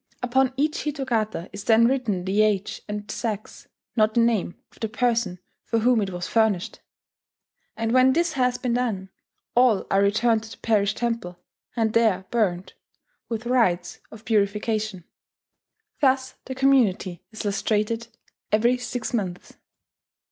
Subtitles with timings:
[0.23, 4.89] Upon each hitogata is then written the age and sex (not the name) of the
[4.89, 6.79] person for whom it was furnished;
[7.77, 9.11] and when this has been done,
[9.53, 11.37] all are returned to the parish temple,
[11.75, 12.73] and there burnt,
[13.29, 15.03] with rites of purification.
[15.99, 18.07] Thus the community is "lustrated"
[18.51, 19.53] every six Months.